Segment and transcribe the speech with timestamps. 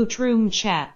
[0.00, 0.88] Boot Room Chat。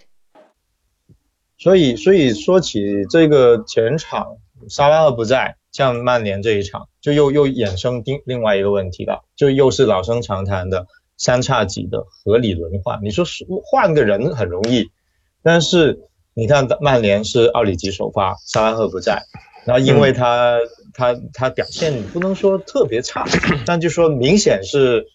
[1.58, 4.38] 所以，所以说起这个前场，
[4.68, 13.00] 沙拉赫不在，像曼联这一场，就又又衍生另另外一个问题了，就又是老生常谈的三叉戟的合理轮换。
[13.02, 13.24] 你说
[13.64, 14.90] 换个人很容易，
[15.42, 16.00] 但是
[16.34, 19.22] 你看曼联是奥里吉首发，沙拉赫不在，
[19.66, 20.58] 然后因为他
[20.94, 23.26] 他他表现不能说特别差，
[23.66, 25.06] 但就说明显是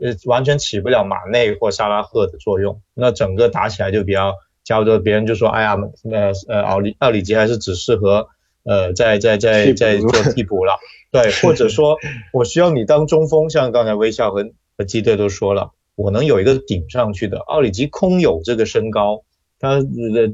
[0.00, 4.34] 呃完全起不了马内或沙拉赫的作用，那整个打起来就比较。
[4.64, 5.76] 叫做别人就说，哎呀，
[6.10, 8.26] 呃呃，奥里奥里吉还是只适合
[8.62, 10.78] 呃在在在在做替补了，
[11.12, 11.98] 对，或者说
[12.32, 14.42] 我需要你当中锋，像刚才微笑和
[14.78, 19.24] 和基队都说了，我能有一个顶上去的，奥里吉空有这个身高，
[19.60, 19.82] 他呃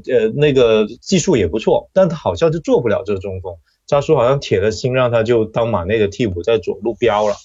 [0.07, 7.35] 呃那个技术也不错，但他好像就做不了这个中锋，扎叔好像铁了心让他就当马内的替补在左路飙了，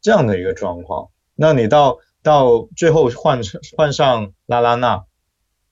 [0.00, 3.40] 这样的一个状况，那你到到最后换
[3.76, 5.04] 换上拉拉纳。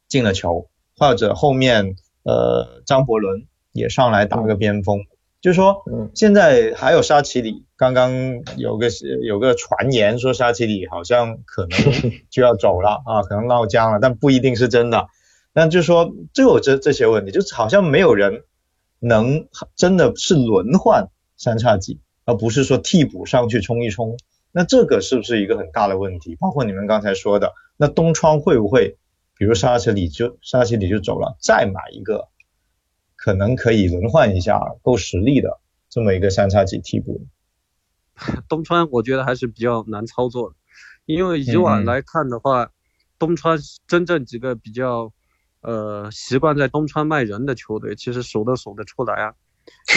[0.08, 5.00] 进了球，或者后面呃张伯伦也上来打个边锋，
[5.40, 5.82] 就是说
[6.14, 8.12] 现在还有沙奇里，刚刚
[8.56, 8.86] 有个
[9.24, 15.08] 有个传言说沙奇里好像可能 就要走了啊，可能闹僵了，但不一定是真的。
[15.52, 18.44] 但就是说就有这这些问题，就是好像没有人
[19.00, 24.16] 能真的是轮换三叉戟，而不是说替补上去冲一冲。
[24.56, 26.34] 那这个是不是一个很大的问题？
[26.36, 28.96] 包括你们刚才说的，那东窗会不会？
[29.36, 32.28] 比如沙奇里就沙奇里就走了，再买一个
[33.16, 37.26] 可能可以轮换一下够实力的这么一个三叉戟替补。
[38.48, 40.56] 东川我觉得还是比较难操作的，
[41.04, 42.70] 因为以往来看的话，
[43.18, 45.12] 东川真正几个比较
[45.60, 49.34] 呃习惯在东川卖人的球队，其实数都数得出来啊。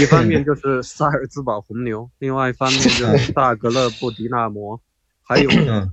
[0.02, 4.82] 一方面 就是萨尔兹堡红牛，另外一方面就是萨格勒布迪纳摩，
[5.22, 5.50] 还有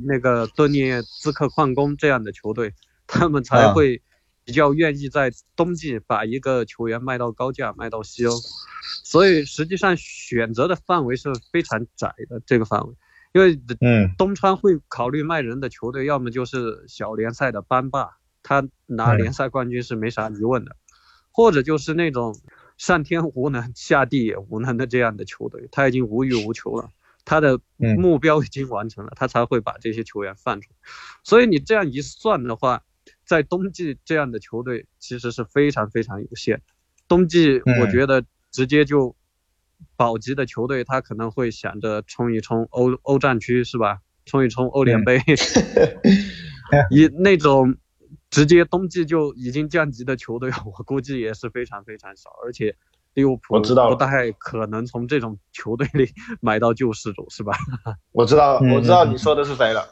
[0.07, 2.75] 那个顿涅茨克矿工这样的球队。
[3.09, 4.03] 他们才会
[4.45, 8.33] 比较愿意在冬季把一个球员卖到高价，卖到西欧，
[9.05, 12.95] 所以实际上选择的范围是非常窄的这个范围，
[13.33, 20.75] 因为嗯，东川会考虑卖人的球队，要么就是小联赛的班霸，他拿联赛冠军是没啥疑问的，
[21.31, 22.37] 或者就是那种
[22.77, 26.91] 上天无能下地也无能的这样的球队，他已经无欲无求了。
[27.25, 30.77] 他的目标已经完成了，他才会把这些球员放出来。
[31.25, 32.85] 所以你这样一算的话，
[33.25, 36.63] 在冬季这样的球队其实是非常非常有限。
[37.09, 39.17] 冬季我觉得直接就
[39.97, 43.99] 保级的球队，他可能会想着冲一冲欧欧战区是吧？
[44.25, 45.21] 冲一冲欧联杯。
[46.91, 47.77] 以那种
[48.31, 52.77] 直接冬季就已经降级的球队， 我估计也是非常非常少，而且。
[53.15, 56.07] 利物浦不太可能从这种球队里
[56.43, 57.55] 买到救世主，是吧？
[58.13, 59.89] 我知道，我知道你说的是谁了。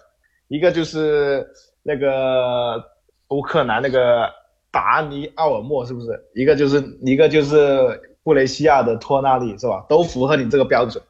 [0.48, 1.48] 一个就是
[1.82, 2.84] 那个
[3.28, 4.30] 乌克兰那个
[4.70, 6.22] 达尼奥尔莫，是不是？
[6.34, 9.86] 一个就是一个就是布雷西亚的托纳利，是吧？
[9.88, 11.02] 都符合你这个标准。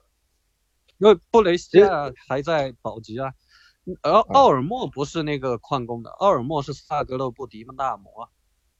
[0.99, 3.33] 因为布雷西亚还在保级啊，
[4.03, 8.31] 而奥尔莫不是那个矿工的，奥尔莫是萨格勒布迪纳摩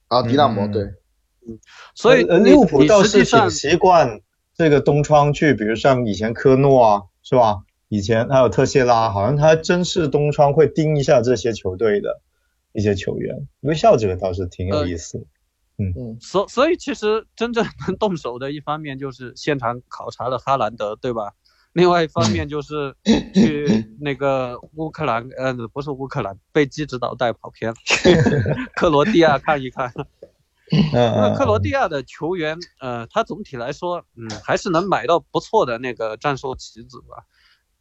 [0.07, 0.83] 啊，迪纳摩对。
[1.47, 1.59] 嗯，
[1.93, 4.21] 所以利物浦倒是挺习惯
[4.55, 7.59] 这个东窗去，比如像以前科诺啊，是吧？
[7.87, 12.21] 以前还有特谢拉，好像他真是东窗会盯一下这些球队的
[12.73, 13.47] 一些球员。
[13.61, 15.19] 微笑这个倒是挺有意思。
[15.77, 21.33] 嗯嗯，所所以其实真正能动手的一方面就是现场考察了哈兰德，对吧？
[21.75, 22.95] 另外一方面 就是
[23.33, 27.75] 去那个乌克兰，呃，不是乌克兰，被基指导带跑偏了，
[28.75, 29.93] 克罗地亚看一看。
[30.93, 37.23] 那克罗地亚的球员，呃，他总体来说，嗯，还是能买到不错的那个战术棋子吧。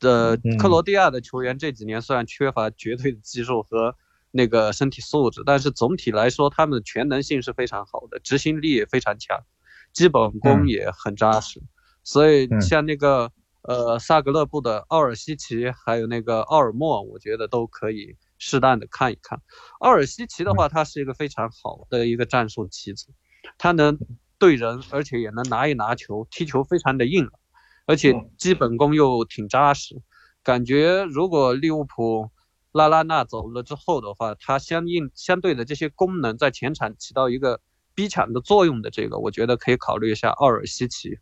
[0.01, 3.95] 的克罗地亚的球员这几年虽然缺乏绝对的技术和
[4.33, 9.39] 那个身体素质，但是总体来说，他们的全能性是非常好的，执行力也非常强，
[9.93, 11.63] 基本功也很扎实。
[12.03, 13.31] 所以像那个
[13.65, 18.17] 呃萨格勒布的奥尔西奇，还有那个奥尔莫，我觉得都可以。
[18.37, 19.41] 适当的看一看，
[19.79, 23.07] 奥尔西奇的话，他是一个非常好的一个战术棋子，
[23.57, 23.97] 他能
[24.39, 27.31] 对人，而且也能拿一拿球，踢球非常的硬，
[27.87, 30.03] 而且基本功又挺扎实。
[30.43, 32.29] 感觉如果利物浦
[32.73, 37.61] 拉拉纳走了之后的话，他相应相对的这些功能在前场起到一个
[37.95, 41.19] 逼抢的作用的，这个我觉得可以考虑一下奥尔西奇。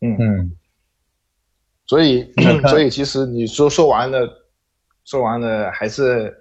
[0.00, 0.56] 嗯嗯，
[1.92, 2.32] 所以
[2.72, 4.26] 所以其实你说说完了，
[5.04, 6.34] 说完了还是。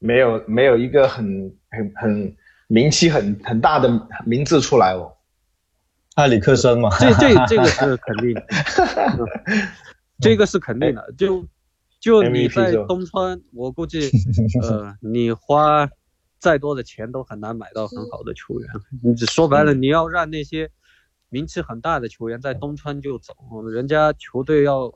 [0.00, 2.36] 没有没有一个很很很
[2.68, 3.90] 名气很很大的
[4.24, 5.12] 名字出来哦，
[6.14, 8.46] 埃里克森嘛，这这这个是肯定的，
[10.20, 11.12] 这个是肯定的。
[11.18, 11.44] 就
[11.98, 14.08] 就你在东川，我估计
[14.62, 15.90] 呃，你花
[16.38, 18.70] 再多的钱都很难买到很好的球员。
[19.02, 20.70] 你说白了，你要让那些
[21.28, 23.34] 名气很大的球员在东川就走，
[23.68, 24.94] 人家球队要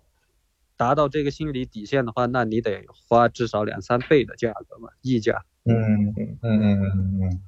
[0.83, 5.45] 达到这个心理底线的话，那你得花至少两三倍的价格嘛，溢价。
[5.65, 7.41] 嗯嗯嗯嗯嗯嗯。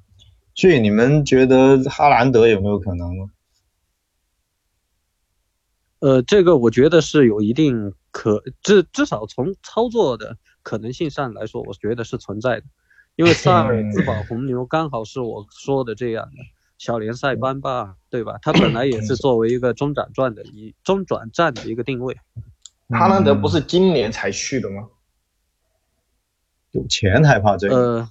[0.53, 3.29] 所以你们觉得哈兰德有没有可能呢？
[5.99, 12.65] 呃，这个我觉得是有一定可至至少从操作的可能性上来说，我觉得是存在的。
[13.17, 16.37] 因为萨尔兹堡红牛刚好是我说的这样的
[16.77, 18.39] 小联赛班霸，对吧？
[18.41, 22.17] 他本来也是作为一个中转站的一中转站的一个定位。
[22.89, 24.87] 哈兰德不是今年才去的吗？
[26.71, 27.75] 有钱还怕这个？
[27.75, 28.09] 呃，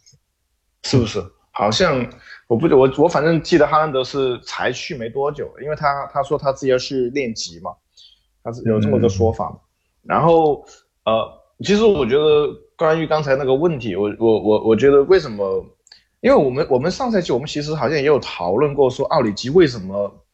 [0.82, 1.23] 是不是？
[1.50, 2.05] 好像
[2.49, 7.73] 我不我我反正记得哈兰德是才去没多久，因为他他说他自己要去练级嘛，
[8.43, 9.56] 他是有这么个说法。
[10.03, 10.65] 然后
[11.05, 11.31] 呃，
[11.61, 15.65] 其实我觉得关于刚才那个问题，我我我我觉得为什么？
[16.21, 20.25] 因为我们我们上赛季我们其实好像也有讨论过，说奥里吉为什么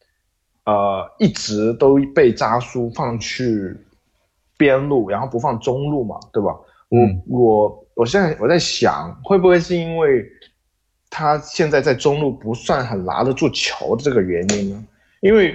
[0.63, 3.77] 呃一直都被扎叔放去
[4.61, 6.55] 边路，然后不放中路嘛，对吧？
[7.27, 10.23] 我我我现在我在想，会不会是因为？
[11.13, 14.87] 他现在在中路不算很拿得住球的这个原因呢？
[15.19, 15.53] 因为，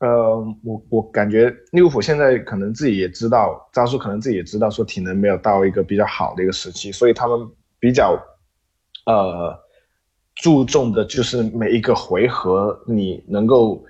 [0.00, 7.40] 呃，我我感觉利物浦现在可能自己也知道，扎叔可能自己也知道，说体能没有到一个比较好的一个时期，所以他们
[7.80, 8.22] 比较，
[9.06, 9.58] 呃，
[10.34, 13.82] 注重的就是每一个回合你能够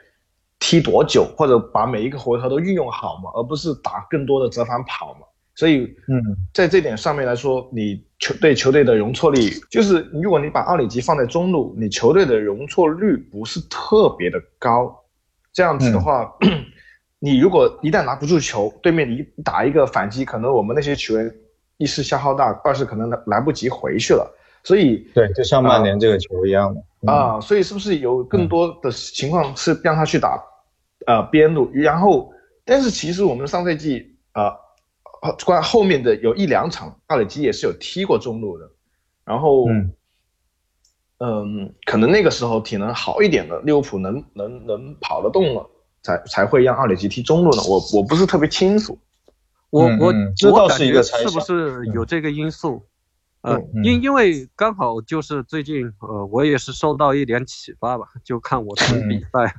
[0.64, 5.26] 踢多久，或者把每一个回合都运用好嘛，而不是打更多的折返跑嘛。
[5.56, 6.22] 所以，嗯，
[6.54, 14.96] 在这点上面来说，你球对球队的容错率，就是如果你把奥里吉放在中路，你球队的容错率不是特别的高。
[15.52, 16.32] 这样子的话，
[17.18, 21.30] 你如果一旦拿不住球，对面你打一个反击，可能我们那些球员
[21.76, 24.32] 一是消耗大，二是可能来来不及回去了。
[24.62, 27.40] 所以，对，就像曼联这个球一样的啊。
[27.40, 30.42] 所以是不是有更多的情况是让他去打，
[31.06, 31.70] 呃，边路？
[31.72, 32.32] 然后，
[32.64, 34.56] 但是其实我们上赛季啊。
[35.44, 38.68] 关后面的有一两场，阿里基也是有踢过中路的，
[39.24, 39.68] 然后，
[41.18, 45.70] 嗯，可能那个时候体能好一点的利物浦能能能跑得动了，
[46.02, 47.62] 才才会让阿里吉踢中路呢。
[47.68, 48.98] 我我不是特别清楚，
[49.70, 52.84] 我我知道是一个猜是不是有这个因素？
[53.42, 59.54] 呃，因因为刚好就是最近，呃，我也是受到一点启发吧，就看我的比赛，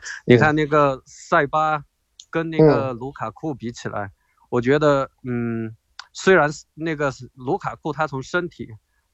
[0.26, 1.82] 你看那个塞巴
[2.30, 4.10] 跟那个卢卡库比起来。
[4.50, 5.74] 我觉得，嗯，
[6.12, 8.68] 虽然那个卢卡库他从身体，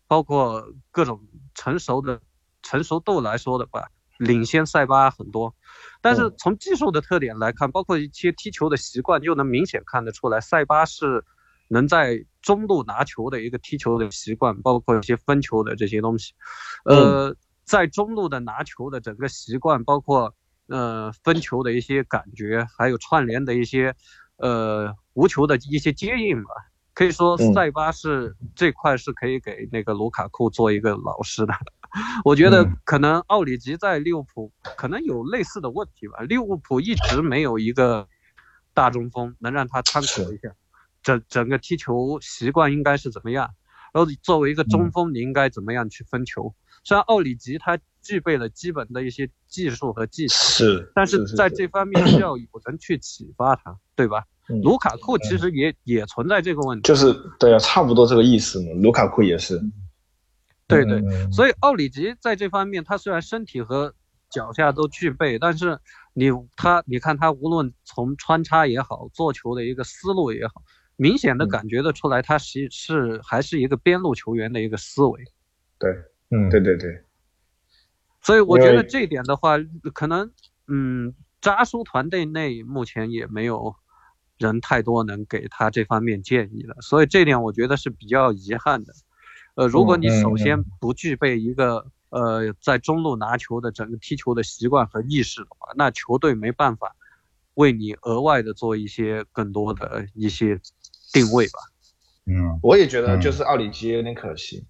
[0.09, 1.21] 包括各种
[1.55, 2.21] 成熟的
[2.63, 3.87] 成熟度来说的话，
[4.19, 5.55] 领先塞巴很多，
[6.03, 11.25] 但是从技术的特点来看，包括一些踢球的习惯，就能明显看得出来，塞巴是
[11.69, 16.33] 能在中路拿球的一个踢球的习惯，包括一些分球的这些东西，
[16.85, 20.35] 呃，在中路的拿球的整个习惯，包括
[20.69, 23.95] 呃分球的一些感觉，还有串联的一些。
[24.41, 26.51] 呃，无球的一些接应吧，
[26.95, 31.53] 可以说塞巴是这块是可以给那个卢卡库做一个老师的。
[32.25, 38.07] 我觉得可能奥里吉在利物浦可能有类似的问题吧，利物浦一直没有一个
[38.75, 40.55] 大中锋能让他参考一下，
[41.03, 43.51] 整整个踢球习惯应该是怎么样，
[43.93, 46.55] 然后作为一个中锋你应该怎么样去分球。
[46.85, 54.25] 虽然奥里吉他具备了基本的一些技术和技巧，是，但是在这方面需要有人去启发他，对吧？
[54.63, 58.73] 卢卡库其实也也存在这个问题，就是对啊，差不多这个意思嘛。
[58.83, 59.61] 卢卡库也是，
[60.67, 63.95] 对对，所以奥里吉在这方面，他虽然身体和
[64.31, 65.79] 脚下都具备，但是
[66.15, 70.63] 你他你看他无论从穿插也好，做球的一个思路也好，
[70.97, 75.23] 明显的感觉得出来，他是是还是一个边路球员的一个思维。
[75.79, 75.91] 对，
[76.31, 77.05] 嗯，对对对。
[78.29, 79.57] 所以我觉得这一点的话，
[79.95, 80.31] 可能
[80.67, 83.75] 嗯，扎叔团队内目前也没有。
[84.41, 88.93] 人太多，能给他这方面建议了，所以这点我觉得是比较遗憾的。
[89.57, 96.95] 呃，如果你首先不具备一个呃在中路拿球的整个踢球的习惯和意识的话，那球队没办法
[97.55, 100.61] 为你额外的做一些更多的一些
[101.13, 101.59] 定位吧。
[102.27, 104.59] 嗯，我也觉得就是奥里吉有点可惜。
[104.59, 104.67] 嗯，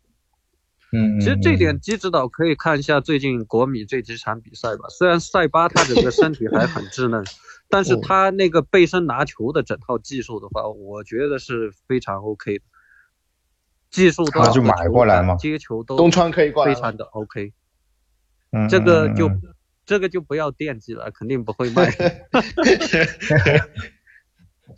[1.20, 4.88] 其实这点机指导可以看一下最近国米这几场比赛吧。
[4.88, 7.22] 虽然塞巴他整个身体还很稚嫩。
[7.70, 12.64] 但是他那个背身拿球的整套技术的话，我觉得是非常 OK 的，
[13.90, 17.52] 技术他就买过来嘛，接球都东川可以过来，非常的 OK。
[18.52, 19.30] 嗯，这个就
[19.84, 21.92] 这个就不要惦记了，肯定不会卖。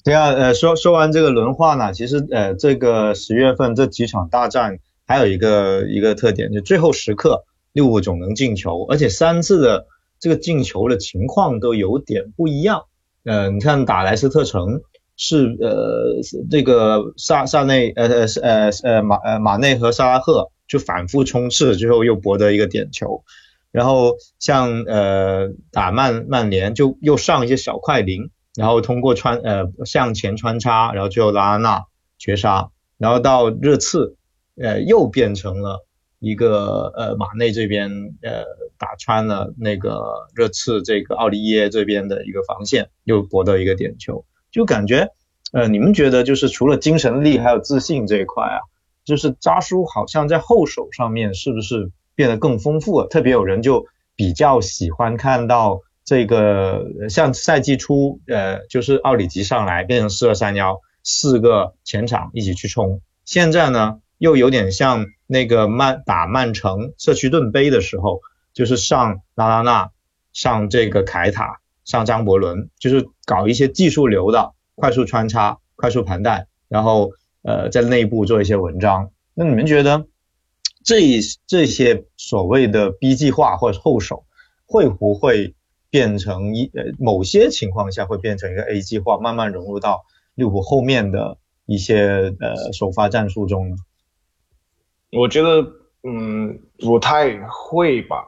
[0.03, 4.81] 这样呃，说说完这个轮换呢，其实呃，这个十月份这几场大战。
[5.11, 9.87] 还有一个一个特点，就最后时刻利物浦总能进球，而且三次的
[10.21, 12.83] 这个进球的情况都有点不一样。
[13.25, 14.83] 呃，你看打莱斯特城
[15.17, 23.25] 是呃这个萨萨内呃呃呃呃马呃马内和萨拉赫就反复冲刺，最后又博得一个点球。
[23.73, 31.83] 然后像呃打曼曼联就又上一些小快灵，然后通过穿呃向前穿插，然后最后拉拉纳
[32.17, 34.15] 绝杀，然后到热刺
[34.57, 35.85] 呃又变成了
[36.19, 37.91] 一个呃马内这边
[38.23, 38.45] 呃
[38.79, 45.11] 打穿了那个热刺这个奥利耶这边的一个防线，又博得一个点球，就感觉
[45.53, 48.59] 呃你们觉得就是除了精神力还有自信这一块啊，
[49.05, 51.91] 就是扎叔好像在后手上面是不是？
[52.17, 63.01] 变得更丰富了，特别有人就比较喜欢看到这个，像赛季初，呃，就是奥里吉上来变成四二三幺，四个前场一起去冲。
[63.25, 68.21] 现在呢，又有点像那个曼打曼城社区盾杯的时候，
[68.53, 69.91] 就是上拉拉纳，
[70.33, 77.13] 上这个凯塔，上张伯伦，就是搞一些技术流的快速穿插、快速盘带，然后
[77.43, 79.11] 呃在内部做一些文章。
[79.35, 80.07] 那你们觉得？
[80.83, 84.25] 这这些所谓的 B 计划或者后手，
[84.65, 85.55] 会不会
[85.91, 91.37] 变成一呃某些情况下会变成一个 A 计划，慢慢融入到利物浦后面的
[91.67, 93.77] 一些呃首发战术中呢？
[95.13, 95.67] 我觉得
[96.03, 98.25] 嗯不太会吧，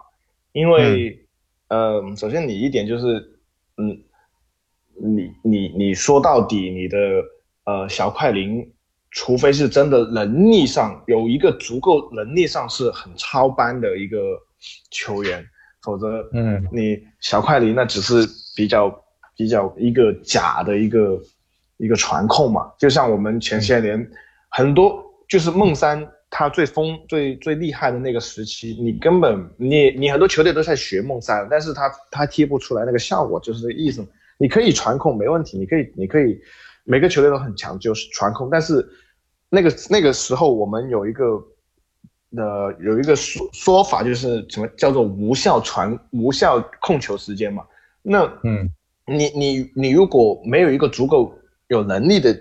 [0.52, 1.26] 因为
[1.68, 3.38] 呃首先你一点就是
[3.76, 4.02] 嗯
[4.94, 6.98] 你你你说到底你的
[7.64, 8.72] 呃小快灵。
[9.14, 14.18] 除非是真的能力上有一个足够能力上是很超班的一个
[14.90, 15.44] 球员，
[15.82, 18.88] 否则，嗯，你小快灵那只是比较
[19.36, 21.20] 比较一个假的一个
[21.76, 22.72] 一个传控嘛。
[22.78, 24.10] 就像我们前些年
[24.48, 34.04] 很多就是孟山他最疯最最厉害的那个时期，你根本你你很多球队都在学梦三，但是他他踢不出来那个效果，就是这个意思。
[34.38, 36.40] 你可以传控没问题，你可以你可以
[36.82, 38.84] 每个球队都很强，就是传控，但是。
[39.54, 41.24] 那个那个时候，我们有一个，
[42.34, 47.62] 呃，有一个说说法，就是什么叫做无效传、无效控球时间嘛。
[48.00, 48.70] 那，嗯，
[49.06, 52.34] 你你你如果没有一个足够有能力的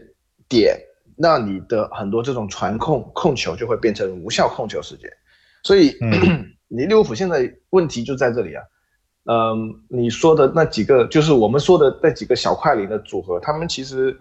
[0.48, 0.80] 点，
[1.22, 5.10] 那你的很多这种传控控球就会变成无效控球时间。
[5.64, 5.96] 所以，
[6.68, 8.64] 你利物浦现在问题就在这里啊。
[9.26, 14.20] 嗯，你说的那几个，就是我们说的那几个小快灵的组合，他们其实，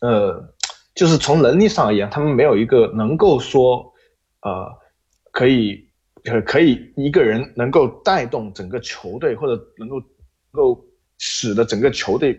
[0.00, 0.48] 呃。
[0.94, 3.82] 就是从能力上而言，他们没有一个能够说，
[4.42, 4.70] 呃，
[5.30, 5.88] 可以，
[6.24, 9.98] 呃，可以一个人能够带动整个球队，或者能够，
[10.52, 10.84] 能够
[11.16, 12.38] 使得整个球队，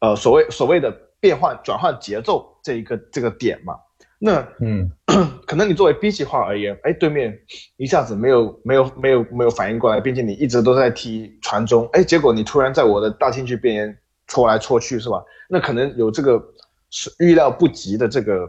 [0.00, 0.90] 呃，所谓所谓的
[1.26, 3.74] 变换转换节奏这一个这个点嘛。
[4.18, 4.90] 那，嗯，
[5.46, 7.36] 可能你作为 B 计划而言，哎，对面
[7.76, 15.22] 一下子没有没有没有没有反应过来，并且你一直都在踢传中，哎，结果你突然在我的大禁区边缘戳来戳去，是吧？
[15.48, 16.42] 那可能有这个。
[16.88, 18.48] 是预料不及的这个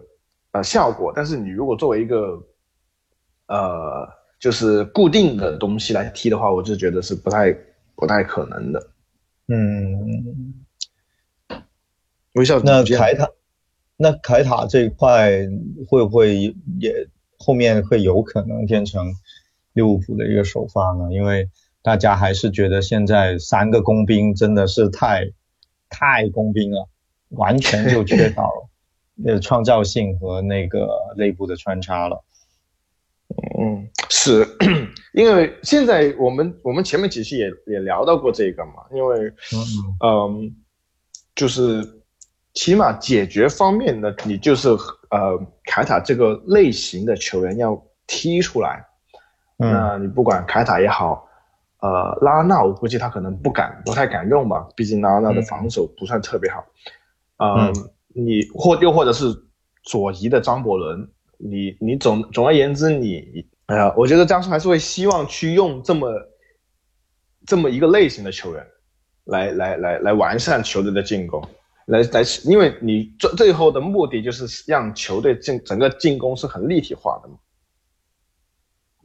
[0.52, 2.40] 呃效果，但是你如果作为一个
[3.48, 4.08] 呃
[4.40, 7.52] 就是固定的东西来踢的话，我就觉得是不太
[7.96, 8.80] 不太可能的。
[9.48, 10.54] 嗯，
[12.38, 12.60] 微笑。
[12.60, 13.30] 那凯塔，
[13.98, 15.42] 那凯塔这一块
[15.88, 19.14] 会不会也后面会有可能变成
[19.74, 21.12] 利物浦的一个首发呢？
[21.12, 21.50] 因为
[21.82, 25.32] 大家还是觉得现在三个工兵真的是太
[25.90, 26.88] 太工兵了。
[27.32, 28.50] 完全就缺少
[29.14, 32.24] 那 创造性和那个内部的穿插了。
[33.60, 34.48] 嗯，是
[35.12, 39.34] 因为现在我们我们前面几期也也聊到过这个嘛，因为
[40.02, 40.56] 嗯，
[41.36, 41.97] 就是
[42.58, 44.68] 起码解决方面的，你就是
[45.12, 48.84] 呃凯塔这个类型的球员要踢出来。
[49.58, 51.30] 那你不管凯塔也好，
[51.82, 56.66] 呃拉纳，我估计他可能不敢不太敢用吧，毕竟拉纳的防守不算特别好。
[57.38, 57.72] 嗯，
[58.08, 59.26] 你或又或者是
[59.84, 66.12] 左移的张伯伦，你你总总而言之，你哎呀，我觉得江苏还是会希望去用这么
[67.46, 68.66] 这么一个类型的球员，
[69.26, 71.48] 来来来来完善球队的进攻，
[71.88, 77.36] 来来，因为你最最后的目的就是让球队进整个进攻是很立体化的嘛。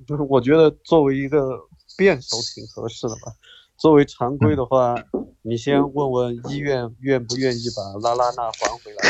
[0.04, 1.60] 就是我觉得作为一个
[1.96, 3.32] 辩手挺合适的吧。
[3.76, 4.96] 作为常规的话，
[5.42, 9.02] 你先问问医院愿不愿意把拉拉纳还回来。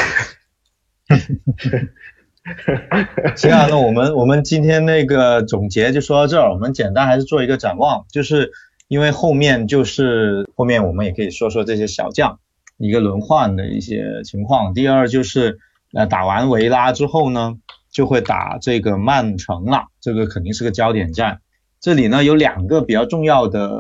[3.36, 8.52] 行啊，那我们我们今天那个总结就说到这儿，我们简单还是做一个展望，就是
[8.88, 12.38] 因为后面就是后面我们也可以说说这些小将
[12.82, 14.74] 一个轮换的一些情况。
[14.74, 15.60] 第二就是
[15.94, 17.56] 呃打完维拉之后呢，
[17.92, 21.40] 就会打这个曼城了，这个肯定是个焦点战。
[21.80, 23.70] 这里呢有两个比较重要的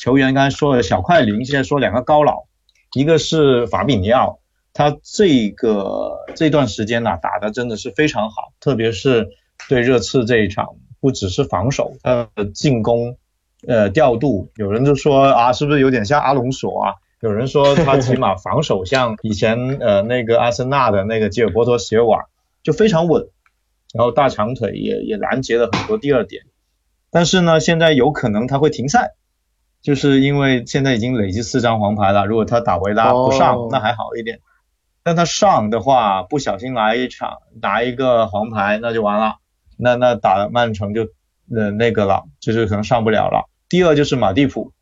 [0.00, 2.44] 球员，刚才说了小快灵，现在说两个高老，
[2.94, 4.38] 一个是法比尼奥，
[4.72, 9.28] 他这个这段时间呢打的真的是非常好，特别是
[9.68, 13.18] 对热刺这一场，不只是防守，他的进攻
[13.68, 16.94] 呃调度，有人就说啊是不是有点像阿隆索啊？
[17.20, 22.26] 有人说他起码防守像以前呃那个阿森纳的那个吉尔伯托席尔瓦，
[22.62, 23.28] 就非常稳。
[23.94, 26.42] 然后大长腿也也拦截了很多第二点，
[27.10, 29.14] 但是呢，现在有可能他会停赛，
[29.80, 32.26] 就是因为现在已经累积四张黄牌了。
[32.26, 34.40] 如果他打维拉不上，那还好一点。
[35.02, 39.36] 但他上的话，不小心来一场拿一个黄牌，那就完了。
[39.78, 41.08] 那那打曼城就
[41.54, 43.48] 呃那个了，就是可能上不了了。
[43.70, 44.72] 第二就是马蒂普，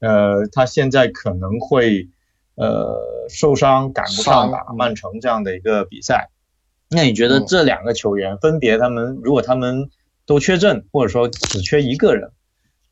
[0.00, 2.08] 呃，他现在可能会
[2.54, 2.98] 呃
[3.28, 6.30] 受伤，赶不上打曼城这样的一个比赛。
[6.88, 9.90] 那你觉得这两个球员分别他们如果他们
[10.24, 12.30] 都缺阵，或者说只缺一个人，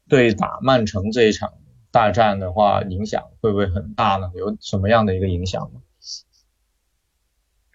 [0.09, 1.53] 对打曼城这一场
[1.91, 4.31] 大战的话，影响会不会很大呢？
[4.35, 5.81] 有什么样的一个影响吗？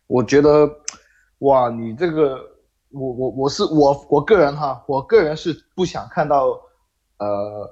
[0.08, 0.68] 我觉得，
[1.40, 2.38] 哇，你这个，
[2.90, 6.60] 我我我是我我个人哈，我个人是不想看到
[7.20, 7.72] 呃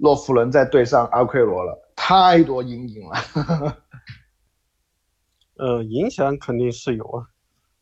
[0.00, 3.76] 洛夫伦再对上阿奎罗了，太多阴影了。
[5.56, 7.26] 呃，影响肯定是有啊。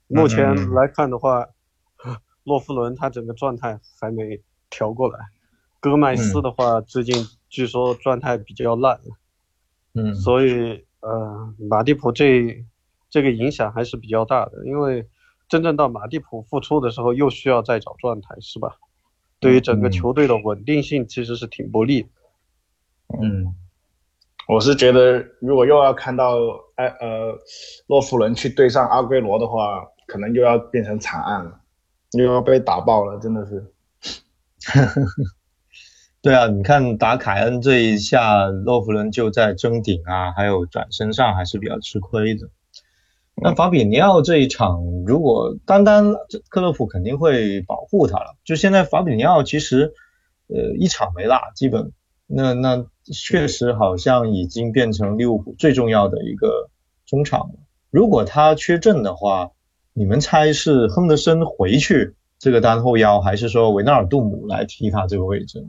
[0.09, 1.47] 目前来看的话，
[2.43, 5.19] 洛夫伦他整个状态还没调过来。
[5.79, 7.15] 戈麦斯的话，最近
[7.49, 9.01] 据说状态比较烂。
[9.95, 12.65] 嗯，所以呃，马蒂普这
[13.09, 15.09] 这个影响还是比较大的，因为
[15.49, 18.77] 真正到马蒂普复出的时候，又需要再找状态，是吧？
[19.41, 22.07] 对于整个球队的稳定性其实是挺不利。
[23.21, 23.55] 嗯，
[24.49, 26.37] 我是觉得如果又要看到
[26.77, 27.39] 埃呃
[27.87, 29.85] 洛夫伦去对上阿圭罗的话。
[30.09, 31.61] 可能又要变成惨案了，
[32.13, 33.75] 又要被打爆了，真的是。
[36.23, 42.49] 对啊，你看打凯恩这一下，洛夫伦就在争顶啊，还有转身上还是比较吃亏的。
[43.41, 46.15] 那法比尼奥这一场，如果单单
[46.49, 48.37] 克洛普肯定会保护他了。
[48.45, 49.93] 就现在法比尼奥其实
[50.49, 51.93] 呃一场没落，基本
[52.27, 56.69] 那那确实好像已经变成利物浦最重要的一个
[57.07, 57.55] 中场了。
[57.91, 59.51] 如果他缺阵的话，
[59.93, 65.67] 你们猜是亨德森回去这个单后腰，还是说维纳尔杜姆来踢他这个位置？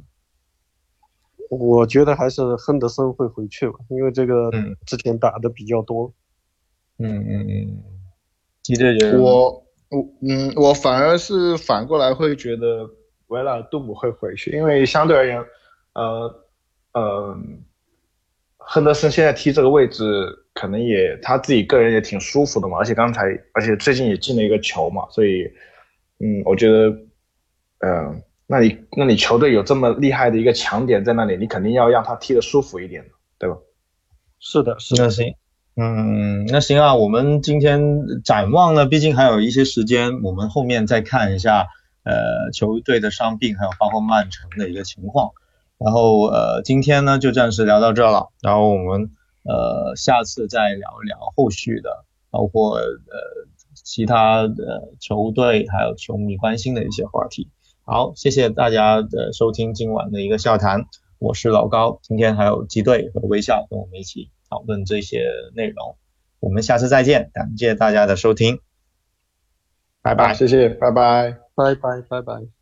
[1.49, 4.51] 我觉得还是亨德森会回去吧，因为这个
[4.85, 6.07] 之前打的比较多。
[6.07, 6.13] 嗯
[6.99, 7.83] 嗯嗯，
[8.61, 9.51] 基队觉得我
[9.89, 12.89] 我嗯，我反而是反过来会觉得
[13.27, 15.43] 维拉尔杜姆会回去，因为相对而言，
[15.93, 16.45] 呃
[16.93, 17.37] 呃，
[18.57, 20.45] 亨德森现在踢这个位置。
[20.55, 23.21] 可能也他自己个人也挺舒服的嘛，而且刚才
[23.53, 25.43] 而且最近也进了一个球嘛，所以
[26.19, 26.89] 嗯，我觉得
[27.79, 33.55] 嗯，那你那你球队有这么厉害的一个强点在那里，你肯定要让他踢得舒服一点的，对吧？
[34.41, 35.33] 是的，是的，行，
[35.79, 41.67] 嗯，那行啊，我们今天展望呢，毕竟还有一些时间，我们后面再看一下
[42.03, 45.31] 呃球队的伤病，还有包括曼城的一个情况，
[45.77, 49.11] 然后呃今天呢就暂时聊到这了，然后我们。
[49.41, 52.93] 呃，下次再聊一聊后续的，包括呃
[53.73, 57.49] 其他的球队还有球迷关心的一些话题。
[57.83, 60.85] 好，谢谢大家的收听今晚的一个笑谈，
[61.17, 65.97] 我是老高，今天还有基队和微笑跟我们一起讨论这些内容，
[66.39, 68.59] 我们下次再见，感谢大家的收听，
[70.01, 72.58] 拜拜，谢谢，拜拜，拜拜，拜拜。